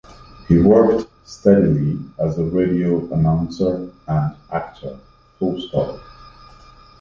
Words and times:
He 0.47 0.57
worked 0.59 1.11
steadily 1.25 1.99
as 2.17 2.39
a 2.39 2.45
radio 2.45 3.07
announcer 3.13 3.91
and 4.07 4.35
actor. 4.51 4.99